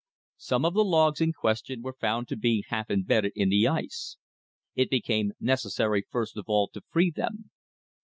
Some 0.39 0.65
of 0.65 0.73
the 0.73 0.83
logs 0.83 1.21
in 1.21 1.31
question 1.31 1.83
were 1.83 1.93
found 1.93 2.27
to 2.29 2.35
be 2.35 2.65
half 2.69 2.89
imbedded 2.89 3.33
in 3.35 3.49
the 3.49 3.67
ice. 3.67 4.17
It 4.73 4.89
became 4.89 5.33
necessary 5.39 6.03
first 6.09 6.35
of 6.37 6.45
all 6.47 6.69
to 6.69 6.81
free 6.91 7.11
them. 7.15 7.51